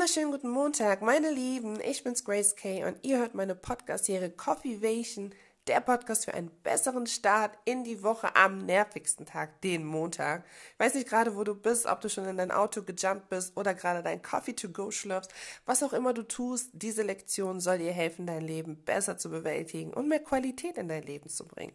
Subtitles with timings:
[0.00, 1.78] wunderschönen guten Montag, meine Lieben.
[1.82, 5.34] Ich bin's Grace Kay und ihr hört meine Podcast-Serie Coffeevation,
[5.66, 10.46] der Podcast für einen besseren Start in die Woche am nervigsten Tag, den Montag.
[10.72, 13.54] Ich weiß nicht gerade, wo du bist, ob du schon in dein Auto gejumpt bist
[13.58, 15.34] oder gerade dein Coffee to go schlürfst.
[15.66, 19.92] Was auch immer du tust, diese Lektion soll dir helfen, dein Leben besser zu bewältigen
[19.92, 21.74] und mehr Qualität in dein Leben zu bringen.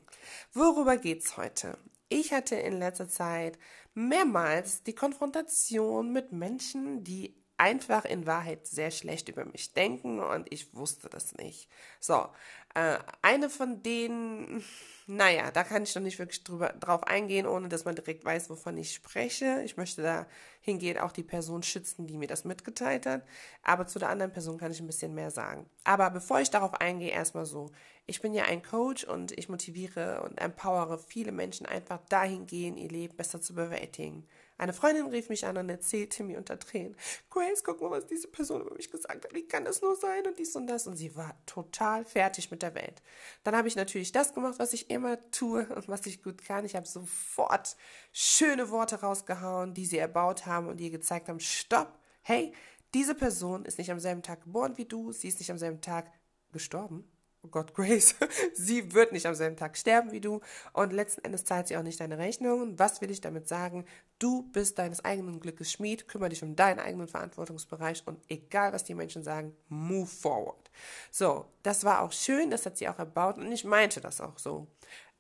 [0.52, 1.78] Worüber geht's heute?
[2.10, 3.60] Ich hatte in letzter Zeit
[3.94, 10.51] mehrmals die Konfrontation mit Menschen, die einfach in Wahrheit sehr schlecht über mich denken und
[10.51, 11.69] ich wusste das nicht.
[12.00, 12.28] So,
[12.75, 14.64] äh, eine von denen,
[15.07, 18.50] naja, da kann ich noch nicht wirklich drüber, drauf eingehen, ohne dass man direkt weiß,
[18.50, 19.61] wovon ich spreche.
[19.64, 20.28] Ich möchte da
[20.59, 23.23] hingehen auch die Person schützen, die mir das mitgeteilt hat.
[23.64, 25.69] Aber zu der anderen Person kann ich ein bisschen mehr sagen.
[25.86, 27.71] Aber bevor ich darauf eingehe, erstmal so.
[28.07, 32.78] Ich bin ja ein Coach und ich motiviere und empowere viele Menschen einfach dahin gehen,
[32.78, 34.28] ihr Leben besser zu bewältigen.
[34.58, 36.95] Eine Freundin rief mich an und erzählte mir unter Tränen,
[37.30, 39.34] Grace, guck mal, was diese Person über mich gesagt hat.
[39.34, 40.88] Wie kann das nur sein und dies und das?
[40.88, 43.02] Und sie war total fertig mit der Welt.
[43.44, 46.64] Dann habe ich natürlich das gemacht, was ich immer tue und was ich gut kann.
[46.64, 47.75] Ich habe sofort
[48.14, 52.53] schöne Worte rausgehauen, die sie erbaut haben und ihr gezeigt haben, stopp, hey,
[52.94, 55.81] diese Person ist nicht am selben Tag geboren wie du, sie ist nicht am selben
[55.81, 56.09] Tag
[56.53, 57.12] gestorben
[57.46, 58.16] oh Gott, Grace,
[58.54, 60.42] sie wird nicht am selben Tag sterben wie du
[60.74, 62.78] und letzten Endes zahlt sie auch nicht deine Rechnungen.
[62.80, 63.86] Was will ich damit sagen?
[64.20, 68.84] Du bist deines eigenen Glückes Schmied, kümmere dich um deinen eigenen Verantwortungsbereich und egal, was
[68.84, 70.72] die Menschen sagen, move forward.
[71.12, 74.38] So, das war auch schön, das hat sie auch erbaut und ich meinte das auch
[74.38, 74.68] so.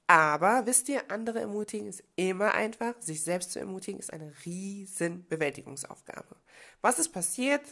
[0.07, 2.93] Aber wisst ihr, andere ermutigen ist immer einfach.
[2.99, 6.35] Sich selbst zu ermutigen ist eine riesen Bewältigungsaufgabe.
[6.81, 7.63] Was ist passiert?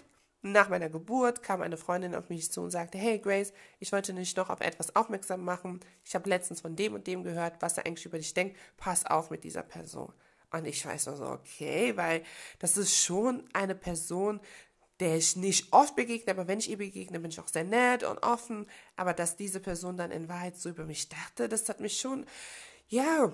[0.45, 4.13] Nach meiner Geburt kam eine Freundin auf mich zu und sagte, hey Grace, ich wollte
[4.13, 5.79] dich noch auf etwas aufmerksam machen.
[6.03, 8.57] Ich habe letztens von dem und dem gehört, was er eigentlich über dich denkt.
[8.75, 10.11] Pass auf mit dieser Person.
[10.51, 12.23] Und ich weiß nur so, okay, weil
[12.59, 14.41] das ist schon eine Person,
[14.99, 18.03] der ich nicht oft begegne, aber wenn ich ihr begegne, bin ich auch sehr nett
[18.03, 18.67] und offen.
[18.97, 22.25] Aber dass diese Person dann in Wahrheit so über mich dachte, das hat mich schon,
[22.89, 23.31] ja,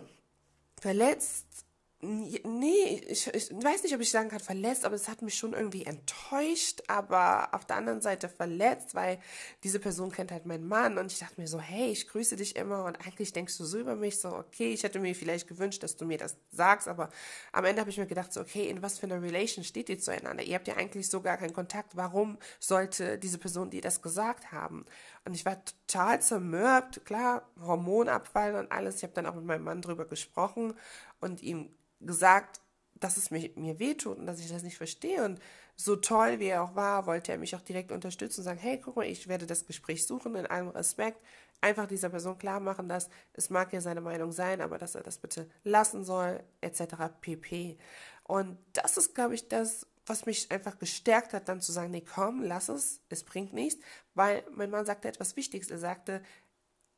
[0.79, 1.65] verletzt
[2.01, 5.51] Nee, ich, ich weiß nicht, ob ich sagen kann verletzt, aber es hat mich schon
[5.51, 9.19] irgendwie enttäuscht, aber auf der anderen Seite verletzt, weil
[9.65, 12.55] diese Person kennt halt meinen Mann und ich dachte mir so, hey, ich grüße dich
[12.55, 15.83] immer und eigentlich denkst du so über mich, so, okay, ich hätte mir vielleicht gewünscht,
[15.83, 17.09] dass du mir das sagst, aber
[17.51, 19.99] am Ende habe ich mir gedacht, so, okay, in was für einer Relation steht ihr
[19.99, 20.43] zueinander?
[20.43, 24.53] Ihr habt ja eigentlich so gar keinen Kontakt, warum sollte diese Person dir das gesagt
[24.53, 24.85] haben?
[25.25, 29.65] Und ich war total zermürbt, klar, Hormonabfall und alles, ich habe dann auch mit meinem
[29.65, 30.75] Mann drüber gesprochen
[31.19, 32.61] und ihm gesagt,
[32.99, 35.23] dass es mir, mir wehtut und dass ich das nicht verstehe.
[35.23, 35.39] Und
[35.75, 38.79] so toll wie er auch war, wollte er mich auch direkt unterstützen und sagen, hey,
[38.79, 41.23] guck mal, ich werde das Gespräch suchen in allem Respekt.
[41.61, 45.03] Einfach dieser Person klar machen, dass es mag ja seine Meinung sein, aber dass er
[45.03, 46.95] das bitte lassen soll, etc.
[47.21, 47.77] pp.
[48.23, 52.01] Und das ist, glaube ich, das, was mich einfach gestärkt hat, dann zu sagen, nee,
[52.01, 53.83] komm, lass es, es bringt nichts,
[54.13, 55.69] weil mein Mann sagte etwas Wichtiges.
[55.69, 56.21] Er sagte,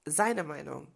[0.05, 0.87] seine Meinung.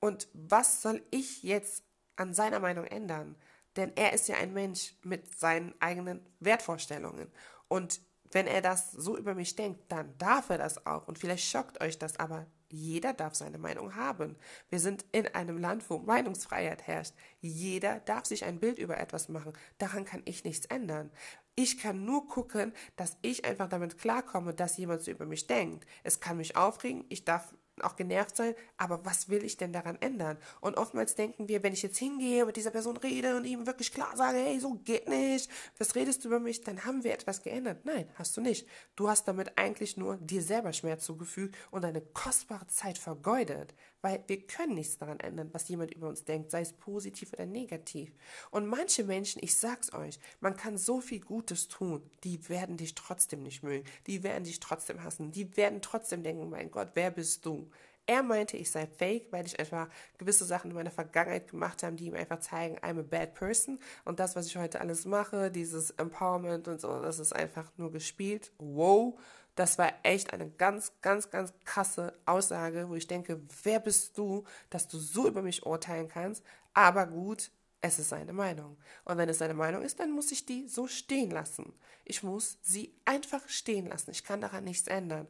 [0.00, 1.84] Und was soll ich jetzt
[2.16, 3.36] an seiner Meinung ändern.
[3.76, 7.30] Denn er ist ja ein Mensch mit seinen eigenen Wertvorstellungen.
[7.68, 11.08] Und wenn er das so über mich denkt, dann darf er das auch.
[11.08, 14.36] Und vielleicht schockt euch das, aber jeder darf seine Meinung haben.
[14.68, 17.14] Wir sind in einem Land, wo Meinungsfreiheit herrscht.
[17.40, 19.52] Jeder darf sich ein Bild über etwas machen.
[19.78, 21.10] Daran kann ich nichts ändern.
[21.54, 25.86] Ich kann nur gucken, dass ich einfach damit klarkomme, dass jemand so über mich denkt.
[26.02, 29.96] Es kann mich aufregen, ich darf auch genervt sein, aber was will ich denn daran
[30.00, 30.36] ändern?
[30.60, 33.92] Und oftmals denken wir, wenn ich jetzt hingehe, mit dieser Person rede und ihm wirklich
[33.92, 37.42] klar sage, hey, so geht nicht, was redest du über mich, dann haben wir etwas
[37.42, 37.84] geändert.
[37.84, 38.66] Nein, hast du nicht.
[38.96, 44.22] Du hast damit eigentlich nur dir selber Schmerz zugefügt und eine kostbare Zeit vergeudet, weil
[44.26, 48.12] wir können nichts daran ändern, was jemand über uns denkt, sei es positiv oder negativ.
[48.50, 52.94] Und manche Menschen, ich sag's euch, man kann so viel Gutes tun, die werden dich
[52.94, 57.10] trotzdem nicht mögen, die werden dich trotzdem hassen, die werden trotzdem denken, mein Gott, wer
[57.10, 57.63] bist du?
[58.06, 59.88] Er meinte, ich sei fake, weil ich einfach
[60.18, 63.78] gewisse Sachen in meiner Vergangenheit gemacht habe, die ihm einfach zeigen, I'm a bad person.
[64.04, 67.90] Und das, was ich heute alles mache, dieses Empowerment und so, das ist einfach nur
[67.90, 68.52] gespielt.
[68.58, 69.18] Wow.
[69.54, 74.44] Das war echt eine ganz, ganz, ganz krasse Aussage, wo ich denke, wer bist du,
[74.68, 76.44] dass du so über mich urteilen kannst?
[76.74, 77.50] Aber gut,
[77.80, 78.78] es ist seine Meinung.
[79.04, 81.72] Und wenn es seine Meinung ist, dann muss ich die so stehen lassen.
[82.04, 84.10] Ich muss sie einfach stehen lassen.
[84.10, 85.28] Ich kann daran nichts ändern.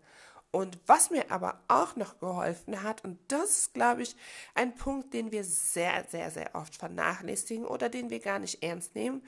[0.54, 4.14] Und was mir aber auch noch geholfen hat, und das ist, glaube ich,
[4.54, 8.94] ein Punkt, den wir sehr, sehr, sehr oft vernachlässigen oder den wir gar nicht ernst
[8.94, 9.26] nehmen,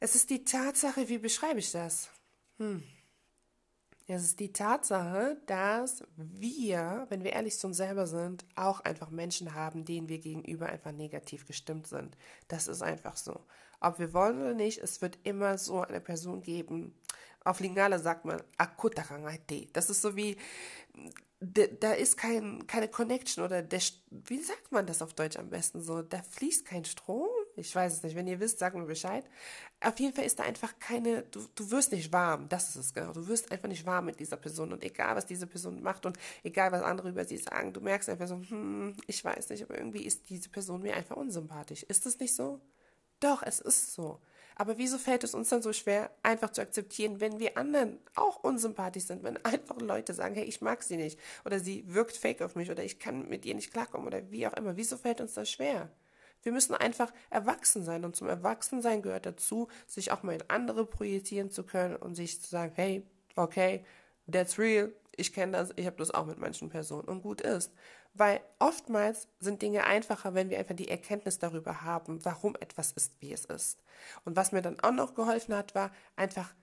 [0.00, 2.10] es ist die Tatsache, wie beschreibe ich das?
[2.58, 2.82] Hm.
[4.08, 9.10] Es ist die Tatsache, dass wir, wenn wir ehrlich zu uns selber sind, auch einfach
[9.10, 12.16] Menschen haben, denen wir gegenüber einfach negativ gestimmt sind.
[12.48, 13.46] Das ist einfach so.
[13.78, 16.96] Ob wir wollen oder nicht, es wird immer so eine Person geben,
[17.44, 19.68] Auf Lingala sagt man Akutarangate.
[19.72, 20.36] Das ist so wie,
[21.40, 23.80] da ist kein, keine Connection oder der,
[24.10, 26.00] wie sagt man das auf Deutsch am besten so?
[26.00, 27.28] Da fließt kein Strom?
[27.56, 28.16] Ich weiß es nicht.
[28.16, 29.24] Wenn ihr wisst, sagt mir Bescheid.
[29.80, 32.48] Auf jeden Fall ist da einfach keine, du, du wirst nicht warm.
[32.48, 33.12] Das ist es genau.
[33.12, 34.72] Du wirst einfach nicht warm mit dieser Person.
[34.72, 38.08] Und egal, was diese Person macht und egal, was andere über sie sagen, du merkst
[38.08, 41.82] einfach so, hm, ich weiß nicht, aber irgendwie ist diese Person mir einfach unsympathisch.
[41.82, 42.60] Ist das nicht so?
[43.20, 44.20] Doch, es ist so.
[44.56, 48.42] Aber wieso fällt es uns dann so schwer, einfach zu akzeptieren, wenn wir anderen auch
[48.42, 52.42] unsympathisch sind, wenn einfach Leute sagen, hey, ich mag sie nicht oder sie wirkt fake
[52.42, 54.76] auf mich oder ich kann mit ihr nicht klarkommen oder wie auch immer.
[54.76, 55.90] Wieso fällt uns das schwer?
[56.42, 60.84] Wir müssen einfach erwachsen sein und zum Erwachsensein gehört dazu, sich auch mal in andere
[60.84, 63.02] projizieren zu können und sich zu sagen, hey,
[63.34, 63.84] okay,
[64.30, 67.72] that's real, ich kenne das, ich habe das auch mit manchen Personen und gut ist.
[68.14, 73.20] Weil oftmals sind Dinge einfacher, wenn wir einfach die Erkenntnis darüber haben, warum etwas ist,
[73.20, 73.82] wie es ist.
[74.24, 76.54] Und was mir dann auch noch geholfen hat, war einfach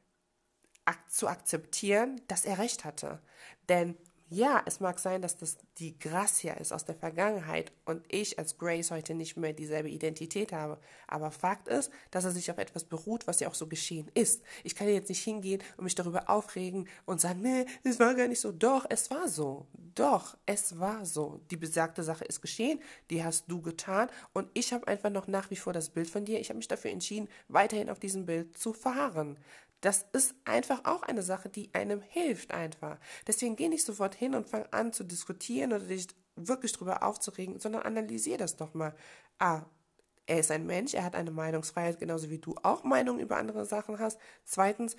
[1.07, 3.21] zu akzeptieren, dass er recht hatte.
[3.69, 3.97] Denn
[4.33, 8.57] ja, es mag sein, dass das die Gracia ist aus der Vergangenheit und ich als
[8.57, 10.79] Grace heute nicht mehr dieselbe Identität habe.
[11.05, 14.41] Aber Fakt ist, dass er sich auf etwas beruht, was ja auch so geschehen ist.
[14.63, 18.29] Ich kann jetzt nicht hingehen und mich darüber aufregen und sagen, nee, es war gar
[18.29, 18.53] nicht so.
[18.53, 19.67] Doch, es war so.
[19.95, 21.41] Doch, es war so.
[21.51, 22.79] Die besagte Sache ist geschehen,
[23.09, 26.23] die hast du getan und ich habe einfach noch nach wie vor das Bild von
[26.23, 26.39] dir.
[26.39, 29.37] Ich habe mich dafür entschieden, weiterhin auf diesem Bild zu fahren.
[29.81, 32.99] Das ist einfach auch eine Sache, die einem hilft einfach.
[33.27, 37.59] Deswegen geh nicht sofort hin und fang an zu diskutieren oder dich wirklich drüber aufzuregen,
[37.59, 38.95] sondern analysier das doch mal.
[39.39, 39.63] Ah,
[40.27, 43.65] er ist ein Mensch, er hat eine Meinungsfreiheit, genauso wie du auch Meinungen über andere
[43.65, 44.19] Sachen hast.
[44.45, 44.95] Zweitens,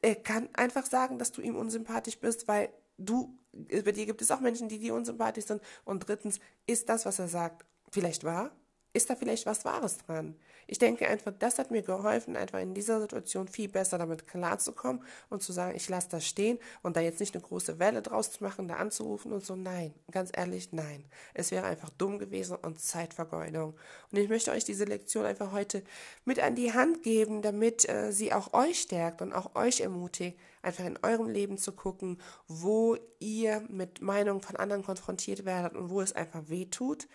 [0.00, 4.30] er kann einfach sagen, dass du ihm unsympathisch bist, weil du, bei dir gibt es
[4.30, 5.60] auch Menschen, die dir unsympathisch sind.
[5.84, 8.52] Und drittens, ist das, was er sagt, vielleicht wahr?
[8.94, 10.36] Ist da vielleicht was Wahres dran?
[10.66, 15.02] Ich denke einfach, das hat mir geholfen, einfach in dieser Situation viel besser damit klarzukommen
[15.28, 18.30] und zu sagen, ich lasse das stehen und da jetzt nicht eine große Welle draus
[18.30, 19.56] zu machen, da anzurufen und so.
[19.56, 21.04] Nein, ganz ehrlich, nein.
[21.34, 23.74] Es wäre einfach dumm gewesen und Zeitvergeudung.
[24.10, 25.82] Und ich möchte euch diese Lektion einfach heute
[26.24, 30.38] mit an die Hand geben, damit äh, sie auch euch stärkt und auch euch ermutigt,
[30.62, 35.90] einfach in eurem Leben zu gucken, wo ihr mit Meinungen von anderen konfrontiert werdet und
[35.90, 37.08] wo es einfach weh tut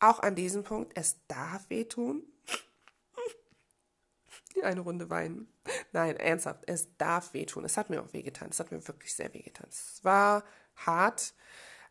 [0.00, 2.22] auch an diesem Punkt, es darf wehtun.
[4.62, 5.48] Eine Runde weinen.
[5.92, 7.64] Nein, ernsthaft, es darf wehtun.
[7.64, 8.48] Es hat mir auch wehgetan.
[8.50, 9.66] Es hat mir wirklich sehr wehgetan.
[9.68, 10.44] Es war
[10.76, 11.34] hart,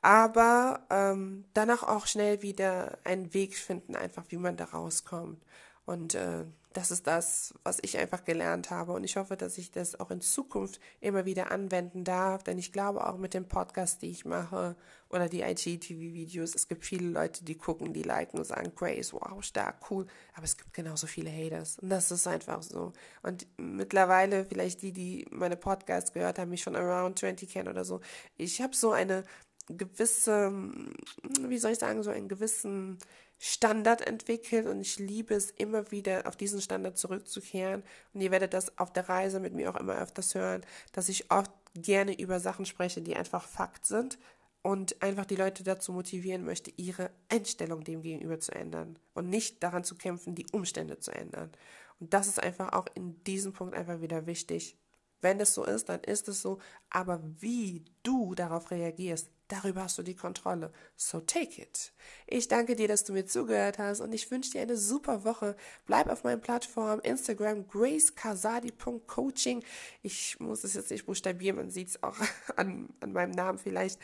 [0.01, 5.44] aber ähm, danach auch schnell wieder einen Weg finden, einfach wie man da rauskommt.
[5.89, 8.91] Und äh, das ist das, was ich einfach gelernt habe.
[8.91, 12.44] Und ich hoffe, dass ich das auch in Zukunft immer wieder anwenden darf.
[12.44, 14.75] Denn ich glaube auch mit dem Podcast, die ich mache
[15.09, 19.44] oder die IGTV-Videos, es gibt viele Leute, die gucken, die liken und sagen, Grace, wow,
[19.44, 20.06] stark, cool.
[20.36, 21.80] Aber es gibt genauso viele Haters.
[21.80, 22.94] Und das ist einfach so.
[23.24, 27.83] Und mittlerweile, vielleicht die, die meine Podcasts gehört haben, mich von Around 20 kennen oder
[27.83, 28.00] so,
[28.38, 29.24] ich habe so eine
[29.69, 30.51] gewisse,
[31.41, 33.00] wie soll ich sagen, so einen gewissen
[33.41, 37.83] Standard entwickelt und ich liebe es immer wieder auf diesen Standard zurückzukehren
[38.13, 41.31] und ihr werdet das auf der Reise mit mir auch immer öfters hören, dass ich
[41.31, 44.19] oft gerne über Sachen spreche, die einfach Fakt sind
[44.62, 49.63] und einfach die Leute dazu motivieren möchte, ihre Einstellung dem gegenüber zu ändern und nicht
[49.63, 51.51] daran zu kämpfen, die Umstände zu ändern.
[52.00, 54.77] Und das ist einfach auch in diesem Punkt einfach wieder wichtig.
[55.22, 59.98] Wenn es so ist, dann ist es so, aber wie du darauf reagierst, Darüber hast
[59.98, 60.72] du die Kontrolle.
[60.96, 61.91] So take it.
[62.27, 65.55] Ich danke dir, dass du mir zugehört hast und ich wünsche dir eine super Woche.
[65.88, 69.63] Bleib auf meinen Plattformen Instagram gracekasadi.coaching.
[70.03, 72.15] Ich muss es jetzt nicht buchstabieren, man sieht es auch
[72.58, 74.00] an, an meinem Namen vielleicht.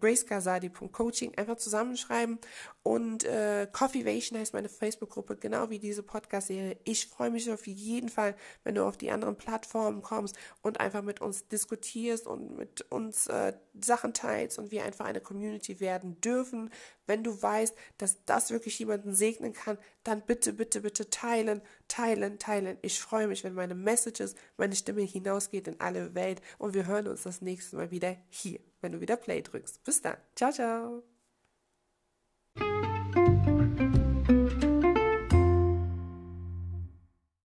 [0.00, 2.40] gracekasadi.coaching einfach zusammenschreiben
[2.82, 6.76] und äh, Coffeevation heißt meine Facebook-Gruppe, genau wie diese Podcast-Serie.
[6.82, 11.02] Ich freue mich auf jeden Fall, wenn du auf die anderen Plattformen kommst und einfach
[11.02, 16.20] mit uns diskutierst und mit uns äh, Sachen teilst und wir einfach eine Community werden
[16.20, 16.70] dürfen.
[17.06, 22.38] Wenn du weißt, dass das wirklich jemanden segnen kann, dann bitte, bitte, bitte teilen, teilen,
[22.38, 22.78] teilen.
[22.82, 27.08] Ich freue mich, wenn meine Messages, meine Stimme hinausgeht in alle Welt und wir hören
[27.08, 29.82] uns das nächste Mal wieder hier, wenn du wieder Play drückst.
[29.84, 30.16] Bis dann.
[30.36, 31.02] Ciao, ciao.